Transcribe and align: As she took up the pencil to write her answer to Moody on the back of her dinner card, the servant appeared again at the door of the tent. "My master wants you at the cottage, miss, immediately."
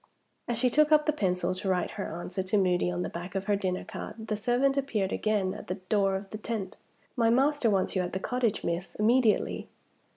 As 0.47 0.57
she 0.57 0.71
took 0.71 0.91
up 0.91 1.05
the 1.05 1.13
pencil 1.13 1.53
to 1.53 1.69
write 1.69 1.91
her 1.91 2.19
answer 2.19 2.41
to 2.41 2.57
Moody 2.57 2.89
on 2.89 3.03
the 3.03 3.07
back 3.07 3.35
of 3.35 3.43
her 3.43 3.55
dinner 3.55 3.83
card, 3.83 4.29
the 4.29 4.35
servant 4.35 4.75
appeared 4.75 5.11
again 5.11 5.53
at 5.53 5.67
the 5.67 5.75
door 5.75 6.15
of 6.15 6.31
the 6.31 6.39
tent. 6.39 6.75
"My 7.15 7.29
master 7.29 7.69
wants 7.69 7.95
you 7.95 8.01
at 8.01 8.13
the 8.13 8.19
cottage, 8.19 8.63
miss, 8.63 8.95
immediately." 8.95 9.67